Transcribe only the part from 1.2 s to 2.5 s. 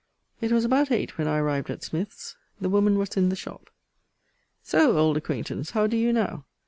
I arrived at Smith's.